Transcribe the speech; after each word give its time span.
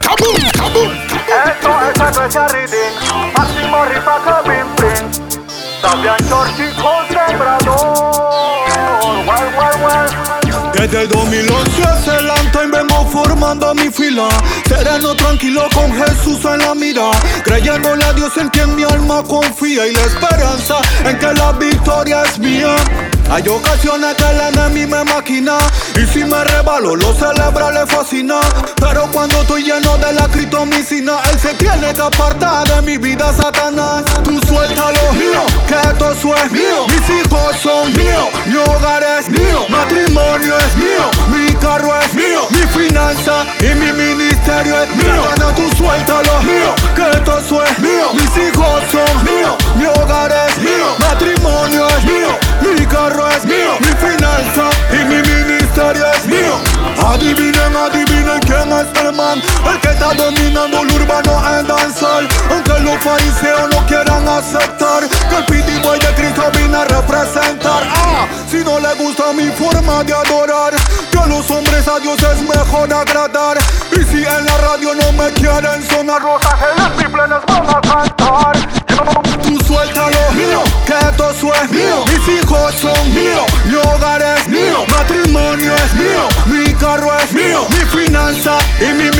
Kaboom, 0.00 0.50
kaboom, 0.52 0.92
Esto 1.46 1.70
es 1.82 2.00
especial 2.00 2.50
reading 2.50 2.94
Máximo 3.34 3.78
que 3.88 4.50
bim 4.50 4.68
bim 4.76 5.36
Fabián 5.82 6.16
Chorchi 6.28 6.72
con 6.80 7.06
sembrador. 7.08 7.76
Well, 9.26 9.48
well, 9.56 9.76
well 9.84 10.72
Desde 10.72 11.02
el 11.02 11.08
2011 11.08 11.84
hace 11.84 12.22
long 12.22 12.50
time 12.52 12.78
vengo 12.78 13.06
formando 13.06 13.74
mi 13.74 13.90
fila. 13.90 14.28
Sereno 14.68 15.14
tranquilo 15.14 15.68
con 15.74 15.92
Jesús 15.92 16.44
en 16.44 16.58
la 16.58 16.74
mira. 16.74 17.10
Creyéndole 17.44 18.04
a 18.04 18.12
Dios 18.12 18.36
en 18.36 18.48
quien 18.48 18.74
mi 18.74 18.84
alma 18.84 19.22
confía 19.22 19.86
Y 19.86 19.92
la 19.92 20.00
esperanza 20.00 20.76
en 21.04 21.18
que 21.18 21.32
la 21.34 21.52
victoria 21.52 22.22
es 22.22 22.38
mía 22.38 22.76
hay 23.30 23.48
ocasiones 23.48 24.14
que 24.14 24.24
el 24.24 24.40
enemigo 24.54 24.96
me 24.96 25.04
maquina 25.04 25.58
Y 25.96 26.06
si 26.06 26.24
me 26.24 26.44
rebalo, 26.44 26.96
lo 26.96 27.14
celebra, 27.14 27.70
le 27.72 27.86
fascina. 27.86 28.40
Pero 28.76 29.08
cuando 29.12 29.40
estoy 29.40 29.64
lleno 29.64 29.96
de 29.98 30.12
la 30.12 30.28
critomicina 30.28 31.18
Él 31.32 31.38
se 31.38 31.54
tiene 31.54 31.92
que 31.92 32.02
apartar 32.02 32.66
de 32.68 32.82
mi 32.82 32.98
vida, 32.98 33.32
Satanás. 33.32 34.04
Tú 34.22 34.38
suéltalo, 34.46 35.12
mío, 35.14 35.42
que 35.66 35.74
eso 35.74 36.34
es 36.36 36.52
mío. 36.52 36.86
Mis 36.88 37.20
hijos 37.20 37.56
son 37.62 37.92
míos, 37.94 38.28
mi 38.46 38.56
hogar 38.56 39.02
es 39.18 39.28
mío 39.28 39.66
Matrimonio 39.68 40.56
es 40.58 40.76
mío, 40.76 41.10
mi 41.28 41.52
carro 41.54 41.92
es 42.00 42.14
mío 42.14 42.46
Mi 42.50 42.60
finanza 42.78 43.44
y 43.60 43.74
mi 43.74 43.92
ministerio 43.92 44.82
es 44.82 44.96
mío. 44.96 45.22
Bueno, 45.24 45.52
tú 45.54 45.76
suéltalo, 45.76 46.25
el 59.70 59.80
que 59.80 59.88
está 59.88 60.14
dominando 60.14 60.82
el 60.82 60.92
urbano 60.92 61.58
en 61.58 61.66
danzar. 61.66 62.28
Aunque 62.50 62.78
los 62.80 62.98
fariseos 63.02 63.68
no 63.70 63.86
quieran 63.86 64.28
aceptar 64.28 65.08
que 65.08 65.36
el 65.36 65.44
piti 65.46 65.78
boy 65.82 65.98
de 65.98 66.14
Cristo 66.14 66.42
vine 66.54 66.76
a 66.76 66.84
representar. 66.84 67.82
Ah, 67.86 68.26
si 68.50 68.58
no 68.58 68.78
le 68.80 68.94
gusta 68.94 69.32
mi 69.32 69.48
forma 69.52 70.04
de 70.04 70.14
adorar, 70.14 70.74
que 71.10 71.18
a 71.18 71.26
los 71.26 71.50
hombres 71.50 71.86
a 71.88 71.98
Dios 72.00 72.18
es 72.22 72.42
mejor 72.42 72.92
agradar. 72.92 73.58
Y 73.92 74.04
si 74.04 74.24
en 74.24 74.44
la 74.44 74.56
radio 74.58 74.94
no 74.94 75.12
me 75.12 75.30
quieren 75.32 75.82
sonar, 75.88 76.22
Los 76.22 76.44
ángeles 76.44 76.96
triples 76.96 77.28
van 77.46 77.68
a 77.68 77.80
cantar 77.80 78.86
Tú 79.42 79.58
suéltalo 79.64 80.32
mío, 80.32 80.62
que 80.86 80.92
eso 80.92 81.54
es 81.62 81.70
mío 81.70 82.04
Mis 82.06 82.40
hijos 82.40 82.74
son 82.74 83.14
míos, 83.14 83.44
mi 83.66 83.74
hogar 83.76 84.22
es 84.22 84.48
mío 84.48 84.84
Matrimonio 84.88 85.74
es 85.74 85.94
mío, 85.94 86.28
mi 86.46 86.74
carro 86.74 87.10
es 87.18 87.32
mío 87.32 87.66
Mi 87.70 87.84
finanza 88.00 88.58
y 88.80 88.92
mi 88.94 89.10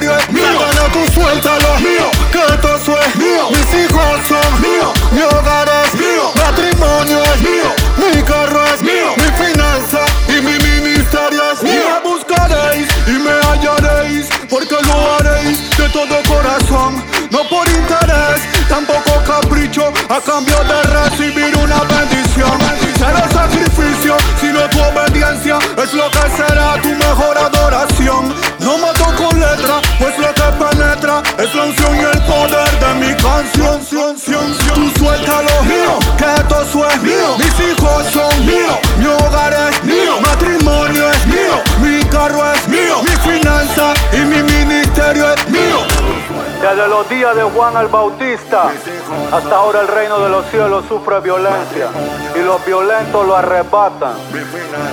ministerio 0.00 0.18
es 0.18 0.30
mío. 0.32 0.44
Bueno, 0.56 0.82
tú 0.92 1.12
suéltalo. 1.12 1.78
Mío, 1.78 2.10
que 2.32 2.56
todo 2.58 2.76
eso 2.76 2.98
es 3.00 3.16
mío. 3.16 3.48
Mis 3.50 3.84
hijos 3.84 4.20
son 4.28 4.60
míos, 4.60 4.92
mi 5.12 5.20
hogar 5.22 5.68
es 5.84 5.94
mío. 5.94 6.32
Matrimonio 6.36 7.22
es 7.22 7.40
mío, 7.42 7.70
mi 7.96 8.22
carro 8.22 8.64
es 8.74 8.82
mío. 8.82 9.14
Mi 9.16 9.44
finanza 9.44 10.00
y 10.28 10.40
mi 10.42 10.58
ministerio 10.58 11.42
es 11.52 11.62
mío. 11.62 12.00
Me 12.02 12.10
buscaréis 12.10 12.88
y 13.06 13.12
me 13.12 13.30
hallaréis 13.30 14.26
Porque 14.48 14.76
lo 14.86 15.14
haréis 15.14 15.76
de 15.76 15.88
todo 15.90 16.22
corazón. 16.26 17.02
No 17.30 17.48
por 17.48 17.68
interés, 17.68 18.42
tampoco 18.68 19.20
capricho 19.26 19.92
A 20.08 20.20
cambio 20.20 20.56
de 20.64 20.82
recibir 20.82 21.56
una 21.56 21.63
Es 31.44 31.54
la 31.54 31.64
unción 31.64 31.94
y 31.94 32.00
el 32.00 32.22
poder 32.22 32.70
de 32.80 32.94
mi 32.94 33.14
canción 33.16 33.84
sion, 33.84 34.18
sion, 34.18 34.54
sion. 34.54 34.74
Tú 34.74 34.98
suéltalo 34.98 35.62
mío, 35.64 35.98
que 36.16 36.42
todo 36.44 36.62
eso 36.62 36.88
es 36.88 37.02
mío. 37.02 37.36
Mis 37.36 37.60
hijos 37.60 38.06
son 38.10 38.46
míos, 38.46 38.78
mi 38.96 39.04
hogar 39.04 39.52
es 39.52 39.84
mío. 39.84 40.20
Matrimonio 40.22 41.10
es 41.10 41.26
mío, 41.26 41.62
mi 41.82 42.02
carro 42.04 42.50
es 42.50 42.66
mío. 42.66 43.02
Mi 43.02 43.30
finanza 43.30 43.92
y 44.14 44.20
mi 44.20 44.42
ministerio 44.42 45.34
es 45.34 45.48
mío. 45.50 45.80
Desde 46.62 46.88
los 46.88 47.06
días 47.10 47.36
de 47.36 47.42
Juan 47.42 47.76
el 47.76 47.88
Bautista 47.88 48.70
hasta 49.30 49.54
ahora 49.54 49.82
el 49.82 49.88
reino 49.88 50.18
de 50.20 50.30
los 50.30 50.46
cielos 50.46 50.86
sufre 50.88 51.20
violencia 51.20 51.88
y 52.34 52.38
los 52.38 52.64
violentos 52.64 53.26
lo 53.26 53.36
arrebatan. 53.36 54.14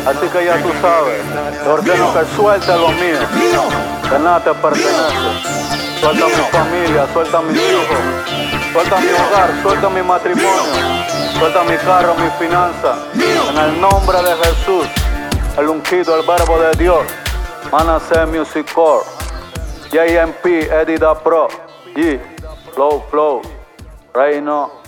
Así 0.06 0.28
que 0.28 0.46
ya 0.46 0.58
tú 0.58 0.70
sabes, 0.82 1.22
te 1.64 1.70
ordeno 1.70 2.14
que 2.14 2.36
suelte 2.36 2.76
lo 2.76 2.90
mío, 2.90 3.20
Mío, 3.36 3.64
que 4.10 4.20
nada 4.20 4.44
te 4.44 4.54
pertenece. 4.54 5.61
Suelta 6.02 6.26
mi 6.26 6.44
familia, 6.52 7.08
suelta 7.14 7.42
mis 7.44 7.56
hijos, 7.56 7.86
suelta 8.74 8.98
mi 8.98 9.08
hogar, 9.10 9.62
suelta 9.62 9.90
mi 9.90 10.02
matrimonio, 10.02 10.74
suelta 11.38 11.64
mi 11.64 11.78
carro, 11.78 12.16
mi 12.16 12.28
finanza. 12.40 12.96
En 13.14 13.58
el 13.58 13.80
nombre 13.80 14.18
de 14.18 14.36
Jesús, 14.38 14.88
el 15.60 15.70
ungido, 15.70 16.20
el 16.20 16.26
verbo 16.26 16.58
de 16.58 16.72
Dios, 16.72 17.04
Manasseh 17.72 18.26
Music 18.26 18.66
Core, 18.74 19.06
JMP, 19.92 20.72
Eddie 20.72 20.98
Da 20.98 21.14
Pro, 21.14 21.48
G, 21.96 22.20
Flow 22.74 23.06
Flow, 23.12 23.42
Reino. 24.12 24.81